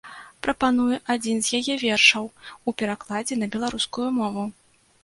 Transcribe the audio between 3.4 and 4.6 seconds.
на беларускую мову.